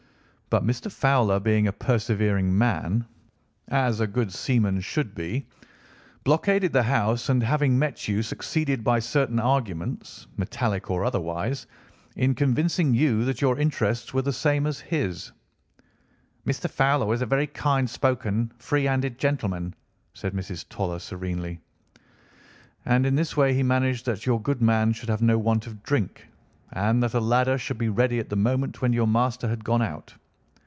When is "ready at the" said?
27.87-28.35